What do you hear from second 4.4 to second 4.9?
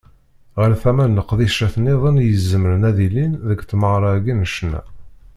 ccna.